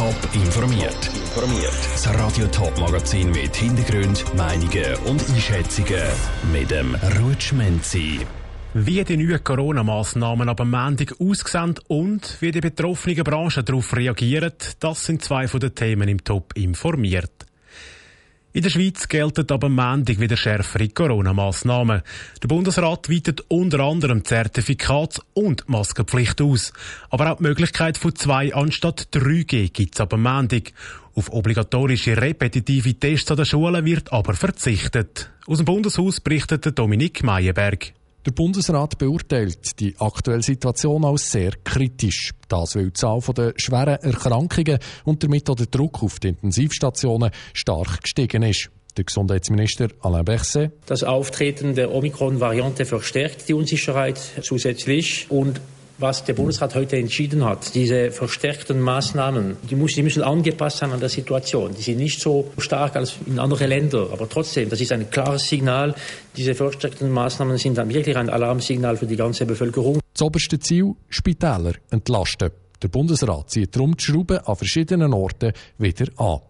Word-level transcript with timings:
Top 0.00 0.16
informiert. 0.32 1.10
Informiert. 1.14 1.74
Das 1.92 2.08
Radio 2.18 2.46
Top 2.46 2.72
Magazin 2.80 3.30
mit 3.32 3.54
Hintergrund, 3.54 4.24
Meinungen 4.34 4.94
und 5.04 5.22
Einschätzungen 5.28 6.00
mit 6.50 6.70
dem 6.70 6.96
Rutschmenzi. 7.20 8.20
Wie 8.72 9.04
die 9.04 9.18
neuen 9.18 9.44
Corona-Massnahmen 9.44 10.48
ab 10.48 10.56
dem 10.56 10.70
Montag 10.70 11.20
aussehen 11.20 11.74
und 11.88 12.38
wie 12.40 12.50
die 12.50 12.62
betroffenen 12.62 13.24
Branchen 13.24 13.62
darauf 13.62 13.94
reagieren, 13.94 14.54
das 14.78 15.04
sind 15.04 15.22
zwei 15.22 15.46
von 15.46 15.60
den 15.60 15.74
Themen 15.74 16.08
im 16.08 16.24
Top 16.24 16.56
informiert. 16.56 17.39
In 18.52 18.62
der 18.62 18.70
Schweiz 18.70 19.06
gelten 19.06 19.48
ab 19.48 19.60
dem 19.60 19.76
Montag 19.76 20.18
wieder 20.18 20.36
schärfere 20.36 20.88
Corona-Massnahmen. 20.88 22.02
Der 22.42 22.48
Bundesrat 22.48 23.08
weitet 23.08 23.44
unter 23.46 23.78
anderem 23.78 24.24
Zertifikats- 24.24 25.20
und 25.34 25.68
Maskenpflicht 25.68 26.42
aus. 26.42 26.72
Aber 27.10 27.30
auch 27.30 27.36
die 27.36 27.44
Möglichkeit 27.44 27.96
von 27.96 28.12
zwei 28.16 28.52
anstatt 28.52 29.06
3G 29.12 29.70
gibt 29.72 29.94
es 29.94 30.00
ab 30.00 30.10
dem 30.10 30.24
Montag. 30.24 30.72
Auf 31.14 31.32
obligatorische 31.32 32.20
repetitive 32.20 32.94
Tests 32.94 33.30
an 33.30 33.36
den 33.36 33.46
Schulen 33.46 33.84
wird 33.84 34.12
aber 34.12 34.34
verzichtet. 34.34 35.30
Aus 35.46 35.58
dem 35.58 35.66
Bundeshaus 35.66 36.20
berichtet 36.20 36.76
Dominik 36.76 37.22
Meyerberg. 37.22 37.92
Der 38.26 38.32
Bundesrat 38.32 38.98
beurteilt 38.98 39.80
die 39.80 39.94
aktuelle 39.98 40.42
Situation 40.42 41.06
als 41.06 41.32
sehr 41.32 41.52
kritisch. 41.64 42.32
Das, 42.48 42.76
weil 42.76 42.86
die 42.86 42.92
Zahl 42.92 43.20
der 43.34 43.54
schweren 43.56 43.96
Erkrankungen 43.96 44.78
und 45.04 45.22
damit 45.22 45.48
auch 45.48 45.54
der 45.54 45.66
Druck 45.66 46.02
auf 46.02 46.20
die 46.20 46.28
Intensivstationen 46.28 47.30
stark 47.54 48.02
gestiegen 48.02 48.42
ist. 48.42 48.68
Der 48.98 49.04
Gesundheitsminister 49.04 49.88
Alain 50.00 50.26
Berset. 50.26 50.72
Das 50.84 51.02
Auftreten 51.02 51.74
der 51.74 51.94
Omikron-Variante 51.94 52.84
verstärkt 52.84 53.48
die 53.48 53.54
Unsicherheit 53.54 54.20
zusätzlich 54.42 55.30
und 55.30 55.58
was 56.00 56.24
der 56.24 56.34
Bundesrat 56.34 56.74
heute 56.74 56.96
entschieden 56.96 57.44
hat, 57.44 57.74
diese 57.74 58.10
verstärkten 58.10 58.80
Maßnahmen, 58.80 59.56
die 59.68 59.76
müssen, 59.76 60.22
angepasst 60.22 60.78
sein 60.78 60.92
an 60.92 61.00
der 61.00 61.08
Situation. 61.08 61.74
Die 61.76 61.82
sind 61.82 61.98
nicht 61.98 62.20
so 62.20 62.50
stark 62.58 62.96
als 62.96 63.16
in 63.26 63.38
anderen 63.38 63.68
Ländern, 63.68 64.08
aber 64.10 64.28
trotzdem, 64.28 64.68
das 64.68 64.80
ist 64.80 64.92
ein 64.92 65.10
klares 65.10 65.48
Signal. 65.48 65.94
Diese 66.36 66.54
verstärkten 66.54 67.10
Maßnahmen 67.10 67.58
sind 67.58 67.76
dann 67.76 67.92
wirklich 67.92 68.16
ein 68.16 68.30
Alarmsignal 68.30 68.96
für 68.96 69.06
die 69.06 69.16
ganze 69.16 69.46
Bevölkerung. 69.46 70.00
Das 70.12 70.22
oberste 70.22 70.58
Ziel, 70.58 70.94
Spitäler 71.08 71.74
entlasten. 71.90 72.50
Der 72.82 72.88
Bundesrat 72.88 73.50
zieht 73.50 73.76
darum 73.76 73.96
die 73.96 74.02
Schrauben 74.02 74.38
an 74.38 74.56
verschiedenen 74.56 75.12
Orten 75.12 75.52
wieder 75.78 76.06
an. 76.16 76.40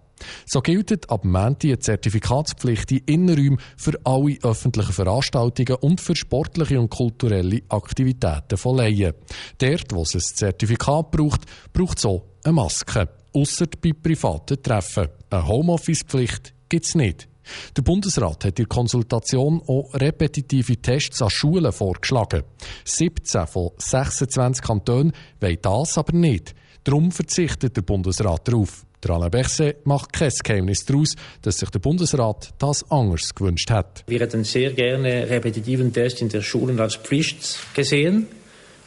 So 0.46 0.60
gilt 0.60 1.10
ab 1.10 1.24
Montag 1.24 1.64
eine 1.64 1.78
Zertifikatspflicht 1.78 2.92
in 2.92 2.98
Innenräumen 3.06 3.60
für 3.76 3.98
alle 4.04 4.38
öffentlichen 4.42 4.92
Veranstaltungen 4.92 5.78
und 5.80 6.00
für 6.00 6.16
sportliche 6.16 6.80
und 6.80 6.90
kulturelle 6.90 7.62
Aktivitäten 7.68 8.56
von 8.56 8.76
Laien. 8.76 9.14
Dort, 9.58 9.92
wo 9.92 10.02
es 10.02 10.14
ein 10.14 10.20
Zertifikat 10.20 11.10
braucht, 11.10 11.42
braucht 11.72 11.98
es 11.98 12.06
auch 12.06 12.24
eine 12.44 12.54
Maske. 12.54 13.08
Ausser 13.32 13.66
bei 13.80 13.92
privaten 13.92 14.62
Treffen. 14.62 15.08
Eine 15.30 15.46
Homeoffice-Pflicht 15.46 16.52
gibt 16.68 16.86
es 16.86 16.94
nicht. 16.94 17.28
Der 17.76 17.82
Bundesrat 17.82 18.44
hat 18.44 18.58
in 18.58 18.64
der 18.64 18.66
Konsultation 18.66 19.62
auch 19.66 19.92
repetitive 19.94 20.76
Tests 20.76 21.22
an 21.22 21.30
Schulen 21.30 21.72
vorgeschlagen. 21.72 22.44
17 22.84 23.46
von 23.46 23.70
26 23.76 24.64
Kantonen 24.64 25.12
wollen 25.40 25.58
das 25.62 25.98
aber 25.98 26.16
nicht. 26.16 26.54
Darum 26.84 27.10
verzichtet 27.10 27.76
der 27.76 27.82
Bundesrat 27.82 28.48
darauf. 28.48 28.86
Der 29.02 29.12
Alain 29.12 29.30
Berset 29.30 29.86
macht 29.86 30.12
kein 30.12 30.30
Geheimnis 30.44 30.84
daraus, 30.84 31.14
dass 31.40 31.58
sich 31.58 31.70
der 31.70 31.78
Bundesrat 31.78 32.50
das 32.58 32.90
anders 32.90 33.34
gewünscht 33.34 33.70
hat. 33.70 34.04
Wir 34.06 34.20
hätten 34.20 34.44
sehr 34.44 34.72
gerne 34.72 35.28
repetitiven 35.30 35.92
Tests 35.92 36.20
in 36.20 36.28
der 36.28 36.42
Schulen 36.42 36.78
als 36.78 36.96
Pflicht 36.96 37.58
gesehen. 37.74 38.26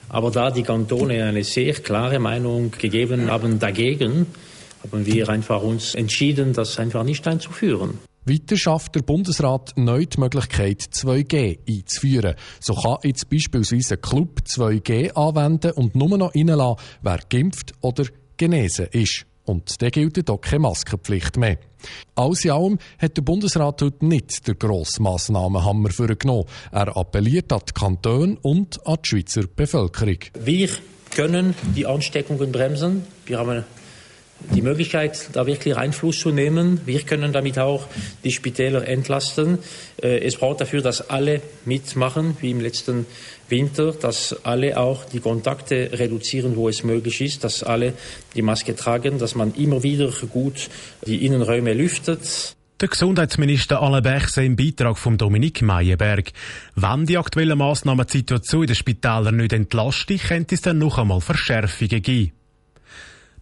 Aber 0.09 0.29
da 0.29 0.51
die 0.51 0.61
Kantone 0.61 1.23
eine 1.23 1.43
sehr 1.43 1.73
klare 1.73 2.19
Meinung 2.19 2.69
gegeben 2.69 3.31
haben 3.31 3.57
dagegen, 3.57 4.27
haben 4.83 5.05
wir 5.05 5.29
einfach 5.29 5.63
uns 5.63 5.95
entschieden, 5.95 6.53
das 6.53 6.77
einfach 6.77 7.03
nicht 7.03 7.27
einzuführen. 7.27 7.97
Weiter 8.25 8.55
schafft 8.55 8.95
der 8.95 9.01
Bundesrat 9.01 9.73
neu 9.75 10.05
die 10.05 10.19
Möglichkeit, 10.19 10.81
2G 10.81 11.59
einzuführen. 11.67 12.35
So 12.59 12.73
kann 12.75 12.97
jetzt 13.03 13.29
beispielsweise 13.29 13.95
ein 13.95 14.01
Club 14.01 14.41
2G 14.45 15.11
anwenden 15.13 15.71
und 15.71 15.95
nur 15.95 16.17
noch 16.17 16.33
reinlassen, 16.35 16.77
wer 17.01 17.19
geimpft 17.29 17.73
oder 17.81 18.05
genesen 18.37 18.87
ist. 18.91 19.25
Und 19.45 19.81
dann 19.81 19.91
gilt 19.91 20.29
auch 20.29 20.39
keine 20.39 20.59
Maskenpflicht 20.59 21.37
mehr. 21.37 21.57
Alles 22.15 22.45
in 22.45 22.51
allem 22.51 22.79
hat 22.97 23.17
der 23.17 23.23
Bundesrat 23.23 23.81
heute 23.81 24.05
nicht 24.05 24.47
den 24.47 24.57
grossen 24.57 25.03
Massnahmenhammer 25.03 25.91
vorgenommen. 25.91 26.45
Er 26.71 26.95
appelliert 26.95 27.51
an 27.51 27.61
die 27.67 27.73
Kantone 27.73 28.37
und 28.41 28.85
an 28.87 28.97
die 29.03 29.09
Schweizer 29.09 29.43
Bevölkerung. 29.53 30.19
Wir 30.39 30.69
können 31.11 31.55
die 31.75 31.85
Ansteckungen 31.85 32.51
bremsen. 32.51 33.03
Wir 33.25 33.39
haben 33.39 33.63
die 34.51 34.61
Möglichkeit, 34.61 35.29
da 35.33 35.45
wirklich 35.45 35.75
Einfluss 35.77 36.19
zu 36.19 36.31
nehmen. 36.31 36.81
Wir 36.85 37.01
können 37.01 37.33
damit 37.33 37.59
auch 37.59 37.87
die 38.23 38.31
Spitäler 38.31 38.87
entlasten. 38.87 39.59
Äh, 40.01 40.19
es 40.19 40.37
braucht 40.37 40.61
dafür, 40.61 40.81
dass 40.81 41.09
alle 41.09 41.41
mitmachen, 41.65 42.37
wie 42.41 42.51
im 42.51 42.61
letzten 42.61 43.05
Winter, 43.49 43.93
dass 43.93 44.45
alle 44.45 44.77
auch 44.77 45.05
die 45.05 45.19
Kontakte 45.19 45.89
reduzieren, 45.93 46.55
wo 46.55 46.69
es 46.69 46.83
möglich 46.83 47.21
ist, 47.21 47.43
dass 47.43 47.63
alle 47.63 47.93
die 48.35 48.41
Maske 48.41 48.75
tragen, 48.75 49.19
dass 49.19 49.35
man 49.35 49.53
immer 49.55 49.83
wieder 49.83 50.11
gut 50.29 50.69
die 51.05 51.25
Innenräume 51.25 51.73
lüftet. 51.73 52.55
Der 52.81 52.89
Gesundheitsminister 52.89 53.81
Alain 53.81 54.03
Berchse 54.03 54.43
im 54.43 54.55
Beitrag 54.55 54.97
von 54.97 55.17
Dominik 55.17 55.61
Meyerberg. 55.61 56.31
Wenn 56.75 57.05
die 57.05 57.17
aktuellen 57.17 57.57
Massnahmen 57.57 58.05
die 58.07 58.17
Situation 58.17 58.63
in 58.63 58.67
den 58.67 58.75
Spitälern 58.75 59.37
nicht 59.37 59.53
entlasten, 59.53 60.17
könnte 60.17 60.55
es 60.55 60.61
dann 60.61 60.79
noch 60.79 60.97
einmal 60.97 61.21
Verschärfungen 61.21 62.01
geben. 62.01 62.33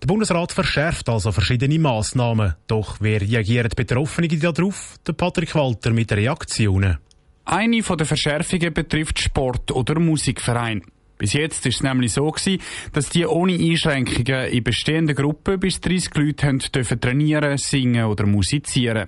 Der 0.01 0.07
Bundesrat 0.07 0.51
verschärft 0.51 1.09
also 1.09 1.31
verschiedene 1.31 1.77
Massnahmen. 1.77 2.55
Doch 2.65 2.99
wie 3.01 3.17
reagieren 3.17 3.69
die 3.69 3.75
Betroffenen 3.75 4.39
darauf? 4.39 4.97
Der 5.05 5.13
Patrick 5.13 5.53
Walter 5.53 5.91
mit 5.91 6.11
Reaktionen. 6.11 6.97
Eine 7.45 7.81
den 7.81 8.05
Verschärfungen 8.07 8.73
betrifft 8.73 9.19
Sport- 9.19 9.71
oder 9.71 9.99
Musikverein. 9.99 10.81
Bis 11.19 11.33
jetzt 11.33 11.67
ist 11.67 11.75
es 11.75 11.83
nämlich 11.83 12.13
so 12.13 12.31
gewesen, 12.31 12.63
dass 12.93 13.09
die 13.09 13.27
ohne 13.27 13.53
Einschränkungen 13.53 14.47
in 14.47 14.63
bestehenden 14.63 15.15
Gruppen 15.15 15.59
bis 15.59 15.79
30 15.79 16.15
Leute 16.15 16.47
haben 16.47 16.57
dürfen 16.57 16.99
trainieren, 16.99 17.59
singen 17.59 18.05
oder 18.05 18.25
musizieren. 18.25 19.07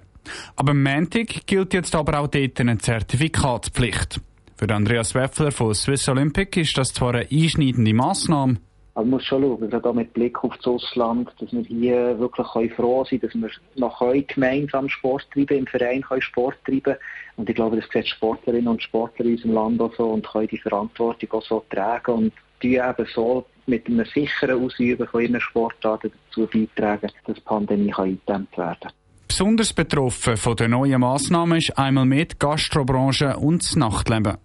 Aber 0.56 0.72
am 0.72 0.84
Montag 0.84 1.48
gilt 1.48 1.74
jetzt 1.74 1.96
aber 1.96 2.20
auch 2.20 2.28
dort 2.28 2.60
eine 2.60 2.78
Zertifikatspflicht. 2.78 4.22
Für 4.58 4.70
Andreas 4.70 5.16
Weffler 5.16 5.52
von 5.52 5.74
Swiss 5.74 6.08
Olympic 6.08 6.62
ist 6.62 6.78
das 6.78 6.94
zwar 6.94 7.16
eine 7.16 7.28
einschneidende 7.31 7.96
Massnahme, 7.96 8.60
man 8.96 9.09
muss 9.09 9.26
schon 9.26 9.42
schauen, 9.42 9.70
gerade 9.70 9.94
mit 9.94 10.14
Blick 10.14 10.44
auf 10.44 10.56
das 10.58 10.68
Ausland, 10.68 11.30
dass 11.40 11.52
wir 11.52 11.64
hier 11.64 12.20
wirklich 12.20 12.74
froh 12.74 13.04
sein 13.04 13.20
können, 13.22 13.42
dass 13.44 13.52
wir 13.76 13.81
noch 13.81 14.00
gemeinsam 14.28 14.88
Sport 14.88 15.26
treiben, 15.34 15.59
im 15.59 15.68
Verein 15.68 16.02
können 16.02 16.22
Sport 16.22 16.56
treiben 16.66 16.96
Und 17.38 17.50
ich 17.50 17.56
glaube, 17.56 17.78
das 17.78 17.90
sehen 17.92 18.06
Sportlerinnen 18.06 18.68
und 18.68 18.84
Sportler 18.84 19.26
in 19.26 19.31
unserem 19.34 19.54
Land 19.54 19.81
auch 19.81 19.96
so 19.96 20.09
und 20.12 20.28
können 20.28 20.48
die 20.48 20.58
Verantwortung 20.59 21.31
auch 21.31 21.44
so 21.44 21.66
tragen 21.70 22.12
und 22.12 22.34
die 22.62 22.76
eben 22.76 23.08
so 23.14 23.46
mit 23.66 23.88
einem 23.88 24.06
sicheren 24.06 24.64
Ausüben 24.64 25.08
von 25.08 25.22
ihren 25.22 25.42
Sportarten 25.42 26.12
dazu 26.30 26.48
beitragen, 26.48 27.10
dass 27.25 27.36
die 27.36 27.42
Pandemie 27.42 27.94
eingedämmt 27.94 28.58
werden 28.58 28.78
kann. 28.81 28.92
Besonders 29.28 29.74
betroffen 29.74 30.38
von 30.38 30.56
den 30.56 30.72
neuen 30.72 31.02
Massnahmen 31.02 31.58
ist 31.58 31.75
einmal 31.78 32.06
mit 32.06 32.40
Gastrobranche 32.40 33.38
und 33.38 33.64
das 33.64 33.75
Nachtleben. 33.75 34.38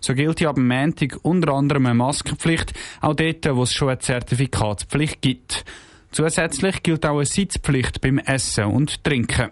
So 0.00 0.14
gilt 0.14 0.40
ja 0.40 0.52
dem 0.52 0.68
Montag 0.68 1.18
unter 1.22 1.52
anderem 1.52 1.86
eine 1.86 1.94
Maskenpflicht, 1.94 2.72
auch 3.00 3.14
dort, 3.14 3.56
wo 3.56 3.62
es 3.62 3.72
schon 3.72 3.88
eine 3.88 3.98
Zertifikatspflicht 3.98 5.20
gibt. 5.20 5.64
Zusätzlich 6.12 6.82
gilt 6.82 7.04
auch 7.04 7.16
eine 7.16 7.26
Sitzpflicht 7.26 8.00
beim 8.00 8.18
Essen 8.18 8.64
und 8.64 9.04
Trinken. 9.04 9.50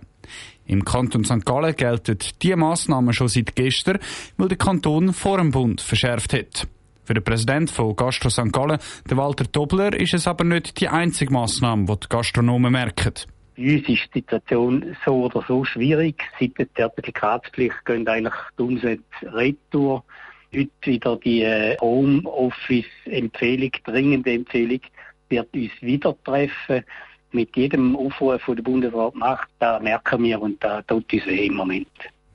Im 0.67 0.85
Kanton 0.85 1.25
St. 1.25 1.45
Gallen 1.45 1.77
gelten 1.77 2.19
diese 2.41 2.57
Massnahmen 2.57 3.13
schon 3.13 3.29
seit 3.29 3.55
gestern, 3.55 3.99
weil 4.39 4.49
der 4.49 4.57
Kanton 4.57 5.13
vor 5.13 5.39
dem 5.39 5.51
Bund 5.51 5.81
verschärft 5.81 6.33
hat. 6.33 6.67
Für 7.05 7.13
den 7.13 7.23
Präsidenten 7.23 7.69
von 7.69 7.95
Gastro 7.95 8.31
St. 8.31 8.51
Gallen, 8.51 8.79
Walter 9.11 9.45
Dobler, 9.45 9.93
ist 9.93 10.15
es 10.15 10.27
aber 10.27 10.45
nicht 10.45 10.81
die 10.81 10.89
einzige 10.89 11.33
Massnahme, 11.33 11.85
die 11.85 12.01
die 12.01 12.09
Gastronomen 12.09 12.73
merken. 12.73 13.13
Bei 13.57 13.75
uns 13.75 13.89
ist 13.89 14.09
die 14.15 14.21
Situation 14.21 14.97
so 15.05 15.25
oder 15.25 15.45
so 15.47 15.65
schwierig. 15.65 16.23
Seit 16.41 16.59
der 16.59 16.73
Zertifikatspflicht 16.75 17.85
gehen 17.85 18.07
eigentlich 18.09 18.35
die 18.59 18.63
Umsätze 18.63 19.03
retour. 19.23 20.05
Heute 20.53 20.71
wieder 20.83 21.17
die 21.17 21.43
äh, 21.43 21.77
Homeoffice-Empfehlung, 21.81 23.71
dringende 23.85 24.33
Empfehlung, 24.33 24.81
wird 25.29 25.55
uns 25.55 25.71
wieder 25.81 26.17
treffen. 26.25 26.85
Mit 27.33 27.57
jedem 27.57 27.97
Aufruf, 27.97 28.43
von 28.43 28.57
der 28.57 28.63
Bundesrat 28.63 29.15
macht, 29.17 29.49
da 29.59 29.81
merken 29.81 30.23
wir 30.23 30.41
und 30.41 30.63
da 30.63 30.83
tut 30.83 31.13
uns 31.13 31.27
weh 31.27 31.47
im 31.47 31.55
Moment. 31.55 31.89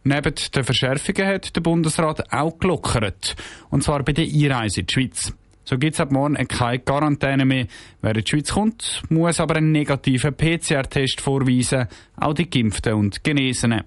Neben 0.03 0.33
den 0.55 0.63
Verschärfungen 0.63 1.27
hat 1.27 1.55
der 1.55 1.61
Bundesrat 1.61 2.33
auch 2.33 2.57
gelockert. 2.57 3.35
Und 3.69 3.83
zwar 3.83 4.03
bei 4.03 4.13
der 4.13 4.25
Einreise 4.25 4.81
in 4.81 4.87
die 4.87 4.93
Schweiz. 4.93 5.33
So 5.69 5.77
gibt 5.77 5.93
es 5.93 5.99
ab 5.99 6.11
morgen 6.11 6.33
keine 6.47 6.79
Quarantäne 6.79 7.45
mehr. 7.45 7.67
Wer 8.01 8.15
in 8.15 8.23
die 8.23 8.27
Schweiz 8.27 8.51
kommt, 8.51 9.03
muss 9.09 9.39
aber 9.39 9.57
einen 9.57 9.71
negativen 9.71 10.33
PCR-Test 10.33 11.21
vorweisen, 11.21 11.87
auch 12.19 12.33
die 12.33 12.49
Geimpften 12.49 12.95
und 12.95 13.23
Genesenen. 13.23 13.83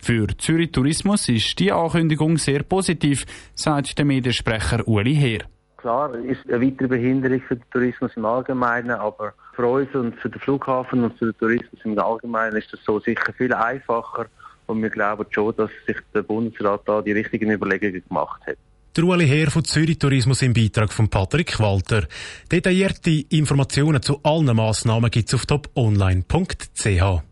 Für 0.00 0.26
Zürich 0.38 0.72
Tourismus 0.72 1.28
ist 1.28 1.56
die 1.60 1.70
Ankündigung 1.70 2.36
sehr 2.36 2.64
positiv, 2.64 3.26
sagt 3.54 3.96
der 3.96 4.06
Mediensprecher 4.06 4.88
Uli 4.88 5.14
Heer. 5.14 5.42
Klar, 5.76 6.16
ist 6.16 6.50
eine 6.50 6.66
weitere 6.66 6.88
Behinderung 6.88 7.40
für 7.42 7.54
den 7.54 7.70
Tourismus 7.70 8.10
im 8.16 8.24
Allgemeinen, 8.24 8.90
aber 8.90 9.32
für 9.54 9.68
uns 9.68 9.94
und 9.94 10.16
für 10.16 10.30
den 10.30 10.40
Flughafen 10.40 11.04
und 11.04 11.16
für 11.16 11.26
den 11.26 11.38
Tourismus 11.38 11.80
im 11.84 11.96
Allgemeinen 11.96 12.56
ist 12.56 12.72
das 12.72 12.82
so 12.82 12.98
sicher 12.98 13.32
viel 13.34 13.54
einfacher. 13.54 14.26
Und 14.66 14.82
wir 14.82 14.90
glauben 14.90 15.26
schon, 15.30 15.54
dass 15.54 15.70
sich 15.86 15.98
der 16.12 16.22
Bundesrat 16.22 16.80
da 16.86 17.00
die 17.00 17.12
richtigen 17.12 17.52
Überlegungen 17.52 18.02
gemacht 18.08 18.42
hat. 18.48 18.56
Der 18.96 19.04
Ueli 19.04 19.28
Herr 19.28 19.52
von 19.52 19.64
Zürich 19.64 20.00
Tourismus 20.00 20.42
im 20.42 20.52
Beitrag 20.52 20.92
von 20.92 21.08
Patrick 21.08 21.60
Walter. 21.60 22.08
Detaillierte 22.50 23.24
Informationen 23.28 24.02
zu 24.02 24.18
allen 24.24 24.56
Massnahmen 24.56 25.12
gibt 25.12 25.28
es 25.28 25.34
auf 25.34 25.46
toponline.ch. 25.46 27.29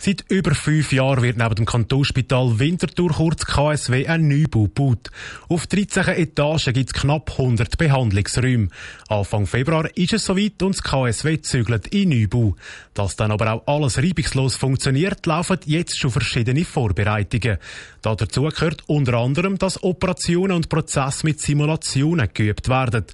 Seit 0.00 0.24
über 0.28 0.54
fünf 0.54 0.92
Jahren 0.92 1.24
wird 1.24 1.38
neben 1.38 1.56
dem 1.56 1.66
Kantonsspital 1.66 2.60
Winterthur 2.60 3.10
kurz 3.10 3.44
KSW 3.44 4.06
ein 4.06 4.28
Neubau 4.28 4.62
gebaut. 4.62 5.10
Auf 5.48 5.66
13 5.66 6.06
Etagen 6.06 6.72
gibt 6.72 6.90
es 6.90 7.02
knapp 7.02 7.32
100 7.32 7.76
Behandlungsräume. 7.76 8.68
Anfang 9.08 9.48
Februar 9.48 9.88
ist 9.96 10.12
es 10.12 10.24
soweit 10.24 10.62
und 10.62 10.76
das 10.76 10.84
KSW 10.84 11.40
zügelt 11.40 11.88
in 11.88 12.10
Neubau. 12.10 12.54
Dass 12.94 13.16
dann 13.16 13.32
aber 13.32 13.52
auch 13.52 13.66
alles 13.66 13.98
reibungslos 13.98 14.54
funktioniert, 14.54 15.26
laufen 15.26 15.58
jetzt 15.64 15.98
schon 15.98 16.12
verschiedene 16.12 16.64
Vorbereitungen. 16.64 17.58
Dazu 18.00 18.42
gehört 18.42 18.84
unter 18.86 19.14
anderem, 19.14 19.58
dass 19.58 19.82
Operationen 19.82 20.52
und 20.52 20.68
Prozesse 20.68 21.26
mit 21.26 21.40
Simulationen 21.40 22.28
geübt 22.32 22.68
werden. 22.68 23.04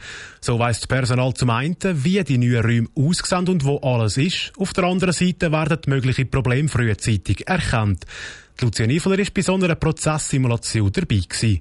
So 0.42 0.58
weiss 0.58 0.80
das 0.80 0.86
Personal 0.86 1.32
zum 1.32 1.48
einen, 1.48 1.76
wie 1.82 2.22
die 2.22 2.36
neuen 2.36 2.62
Räume 2.62 2.88
aussehen 2.94 3.48
und 3.48 3.64
wo 3.64 3.78
alles 3.78 4.18
ist. 4.18 4.52
Auf 4.58 4.74
der 4.74 4.84
anderen 4.84 5.14
Seite 5.14 5.50
werden 5.50 5.80
mögliche 5.86 6.26
Probleme 6.26 6.68
frühzeitig 6.74 7.46
erkannt. 7.46 8.04
Lucia 8.60 8.86
Niefeler 8.86 9.18
war 9.18 9.26
bei 9.32 9.42
so 9.42 9.54
einer 9.54 9.74
Prozesssimulation 9.74 10.90
dabei. 10.92 11.20
Gewesen. 11.28 11.60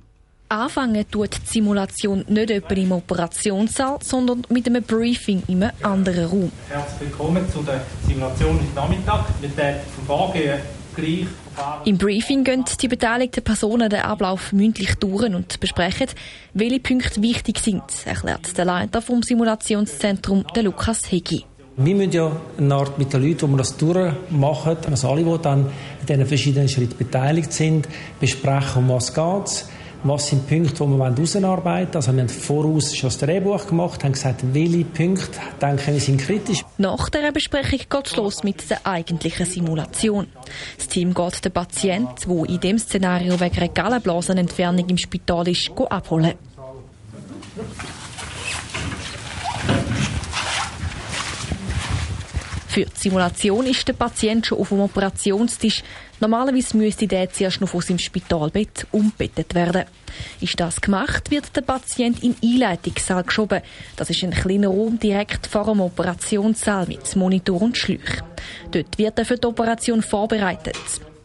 Anfangen 0.50 1.06
tut 1.10 1.36
die 1.36 1.48
Simulation 1.48 2.26
nicht 2.28 2.52
etwa 2.52 2.76
im 2.76 2.92
Operationssaal, 2.92 4.00
sondern 4.04 4.44
mit 4.50 4.68
einem 4.68 4.84
Briefing 4.84 5.42
in 5.48 5.64
einem 5.64 5.76
anderen 5.82 6.26
Raum. 6.26 6.52
Herzlich 6.70 7.10
willkommen 7.10 7.50
zu 7.52 7.64
der 7.64 7.84
Simulation 8.08 8.60
heute 8.60 8.76
Nachmittag. 8.76 9.26
Wir 9.42 9.58
werden 9.58 9.82
Vorgehen 10.06 10.60
gleich 10.96 11.28
im 11.86 11.98
Briefing 11.98 12.44
gehen 12.44 12.66
die 12.82 12.88
beteiligten 12.88 13.44
Personen 13.44 13.90
den 13.90 14.02
Ablauf 14.02 14.54
mündlich 14.54 14.96
durch 14.96 15.24
und 15.24 15.60
besprechen, 15.60 16.08
welche 16.54 16.80
Punkte 16.80 17.22
wichtig 17.22 17.60
sind, 17.60 17.84
erklärt 18.06 18.58
der 18.58 18.66
Leiter 18.66 19.02
vom 19.02 19.22
Simulationszentrum, 19.22 20.46
der 20.56 20.64
Lukas 20.64 21.12
Hegi. 21.12 21.46
Wir 21.76 21.96
müssen 21.96 22.12
ja 22.12 22.32
eine 22.58 22.76
Art 22.76 22.98
mit 23.00 23.12
den 23.14 23.24
Leuten, 23.24 23.48
die 23.48 23.52
wir 23.52 23.58
das 23.58 23.76
durchmachen, 23.78 24.78
also 24.90 25.10
alle, 25.10 25.24
die 25.24 25.42
dann 25.42 25.66
in 26.02 26.06
diesen 26.08 26.26
verschiedenen 26.26 26.70
Schritten 26.70 26.98
beteiligt 26.98 27.52
sind, 27.52 27.88
besprechen, 28.20 28.84
um 28.84 28.90
was 28.90 29.14
geht 29.14 29.66
was 30.04 30.28
sind 30.28 30.50
die 30.50 30.56
Punkte, 30.56 30.84
die 30.84 30.90
wir 30.90 31.06
herausarbeiten 31.06 31.64
wollen. 31.64 31.96
Also 31.96 32.14
wir 32.14 32.22
haben 32.22 32.30
voraus 32.30 32.96
schon 32.96 33.10
das 33.10 33.18
Drehbuch 33.18 33.68
gemacht, 33.68 34.04
haben 34.04 34.12
gesagt, 34.12 34.44
welche 34.54 34.84
Punkte 34.86 35.40
denken 35.62 35.94
wir 35.94 36.00
sind 36.00 36.20
kritisch. 36.20 36.64
Nach 36.78 37.10
dieser 37.10 37.32
Besprechung 37.32 37.80
geht 37.90 38.08
es 38.08 38.16
los 38.16 38.44
mit 38.44 38.70
der 38.70 38.86
eigentlichen 38.86 39.46
Simulation. 39.46 40.28
Das 40.78 40.88
Team 40.88 41.14
geht 41.14 41.46
den 41.46 41.52
Patient, 41.52 42.10
der 42.28 42.50
in 42.50 42.60
dem 42.60 42.78
Szenario 42.78 43.40
wegen 43.40 43.58
einer 43.58 43.70
Gallenblasenentfernung 43.70 44.90
im 44.90 44.98
Spital 44.98 45.48
ist, 45.48 45.72
abholen. 45.90 46.34
Für 52.74 52.86
die 52.86 53.00
Simulation 53.00 53.68
ist 53.68 53.88
der 53.88 53.94
Patient 53.94 54.48
schon 54.48 54.58
auf 54.58 54.70
dem 54.70 54.80
Operationstisch. 54.80 55.84
Normalerweise 56.20 56.76
müsste 56.76 57.06
der 57.06 57.30
zuerst 57.30 57.62
noch 57.62 57.70
von 57.70 57.82
seinem 57.82 58.00
Spitalbett 58.00 58.88
umbettet 58.92 59.54
werden. 59.54 59.84
Ist 60.42 60.60
das 60.60 60.82
gemacht, 60.82 61.30
wird 61.30 61.56
der 61.56 61.62
Patient 61.62 62.24
in 62.24 62.34
den 62.34 62.54
Einleitungssaal 62.54 63.26
geschoben. 63.26 63.62
Das 63.96 64.10
ist 64.10 64.24
ein 64.24 64.32
kleiner 64.32 64.70
Raum 64.70 64.98
direkt 64.98 65.46
vor 65.46 65.66
dem 65.66 65.82
Operationssaal 65.82 66.88
mit 66.88 67.16
Monitor 67.16 67.62
und 67.62 67.78
Schläuchen. 67.78 68.24
Dort 68.72 68.98
wird 68.98 69.20
er 69.20 69.26
für 69.26 69.38
die 69.38 69.46
Operation 69.46 70.02
vorbereitet. 70.02 70.76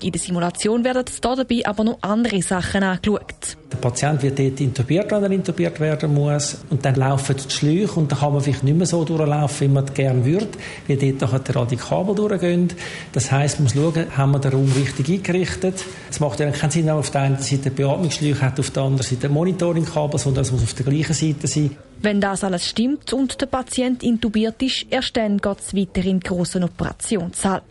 In 0.03 0.13
der 0.13 0.21
Simulation 0.21 0.85
werden 0.85 1.07
dabei 1.23 1.63
aber 1.65 1.85
noch 1.85 1.99
andere 2.03 2.43
Sachen 2.43 2.83
angeschaut. 2.83 3.57
Der 3.71 3.77
Patient 3.77 4.23
wird 4.23 4.39
dort 4.39 4.61
intubiert, 4.61 5.11
wenn 5.11 5.25
er 5.25 5.31
intubiert 5.31 5.79
werden 5.79 6.15
muss. 6.15 6.59
Und 6.71 6.85
dann 6.85 6.95
laufen 6.95 7.37
die 7.37 7.51
Schläuche 7.51 8.01
und 8.01 8.11
dann 8.11 8.19
kann 8.21 8.33
man 8.33 8.41
vielleicht 8.41 8.65
nicht 8.65 8.77
mehr 8.77 8.87
so 8.87 9.05
durchlaufen, 9.05 9.69
wie 9.69 9.73
man 9.73 9.85
gerne 9.93 10.25
würde, 10.25 10.49
weil 10.87 10.97
dort 10.97 11.21
nachher 11.21 11.39
die 11.41 11.53
Radikabel 11.53 12.15
durchgehen. 12.15 12.73
Das 13.13 13.31
heisst, 13.31 13.61
man 13.61 13.65
muss 13.65 13.75
schauen, 13.75 14.17
haben 14.17 14.33
wir 14.33 14.39
den 14.39 14.53
Raum 14.53 14.73
richtig 14.73 15.11
eingerichtet. 15.11 15.85
Es 16.11 16.19
macht 16.19 16.41
ja 16.41 16.51
keinen 16.51 16.71
Sinn, 16.71 16.87
wenn 16.87 16.93
man 16.93 17.01
auf 17.01 17.11
der 17.11 17.21
einen 17.21 17.39
Seite 17.39 17.71
Beatmungsschläuche 17.71 18.41
hat, 18.41 18.59
auf 18.59 18.71
der 18.71 18.85
anderen 18.85 19.07
Seite 19.07 19.29
Monitoringkabel, 19.29 20.19
sondern 20.19 20.43
es 20.43 20.53
muss 20.53 20.63
auf 20.63 20.73
der 20.73 20.87
gleichen 20.87 21.15
Seite 21.15 21.47
sein. 21.47 21.77
Wenn 22.01 22.21
das 22.21 22.45
alles 22.45 22.67
stimmt 22.67 23.13
und 23.13 23.41
der 23.41 23.47
Patient 23.47 24.05
intubiert 24.05 24.63
ist, 24.63 24.87
erst 24.89 25.17
dann 25.17 25.39
geht 25.39 25.59
es 25.59 25.75
weiter 25.75 25.99
in 25.99 26.21
den 26.21 26.21
grossen 26.21 26.63
Operationssaal. 26.63 27.63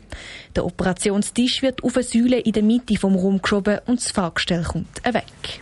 Der 0.54 0.66
Operationstisch 0.66 1.62
wird 1.62 1.84
auf 1.84 1.96
eine 1.96 2.04
Säule 2.04 2.40
in 2.40 2.52
der 2.52 2.64
Mitte 2.64 2.98
vom 2.98 3.16
Raum 3.16 3.42
geschoben 3.42 3.80
und 3.86 4.00
das 4.02 4.12
Fahrgestell 4.12 4.64
kommt 4.64 5.02
weg. 5.06 5.62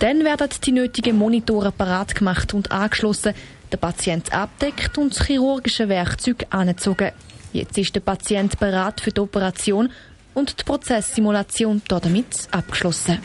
Dann 0.00 0.24
werden 0.24 0.48
die 0.64 0.72
nötigen 0.72 1.18
Monitore 1.18 1.72
parat 1.72 2.14
gemacht 2.14 2.54
und 2.54 2.72
angeschlossen, 2.72 3.34
der 3.70 3.76
Patient 3.76 4.32
abdeckt 4.32 4.96
und 4.96 5.14
das 5.14 5.26
chirurgische 5.26 5.90
Werkzeug 5.90 6.46
angezogen. 6.48 7.12
Jetzt 7.52 7.76
ist 7.76 7.94
der 7.94 8.00
Patient 8.00 8.58
bereit 8.58 9.02
für 9.02 9.10
die 9.10 9.20
Operation 9.20 9.90
und 10.32 10.58
die 10.58 10.64
Prozesssimulation 10.64 11.82
damit 11.86 12.48
abgeschlossen. 12.50 13.18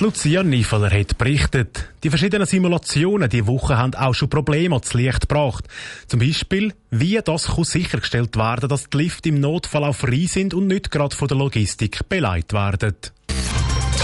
Lucia 0.00 0.42
Niefeler 0.42 0.90
hat 0.90 1.16
berichtet, 1.16 1.88
die 2.02 2.10
verschiedenen 2.10 2.46
Simulationen 2.46 3.30
diese 3.30 3.46
Woche 3.46 3.78
haben 3.78 3.94
auch 3.94 4.14
schon 4.14 4.28
Probleme 4.28 4.74
ans 4.74 4.94
Licht 4.94 5.28
gebracht. 5.28 5.64
Zum 6.08 6.18
Beispiel, 6.18 6.74
wie 6.90 7.20
das 7.24 7.46
kann 7.46 7.64
sichergestellt 7.64 8.36
werden, 8.36 8.68
dass 8.68 8.90
die 8.90 8.96
Lifte 8.98 9.28
im 9.28 9.40
Notfall 9.40 9.84
auch 9.84 9.94
frei 9.94 10.26
sind 10.28 10.54
und 10.54 10.66
nicht 10.66 10.90
gerade 10.90 11.14
von 11.14 11.28
der 11.28 11.36
Logistik 11.38 12.08
beleidigt 12.08 12.52
werden. 12.52 12.96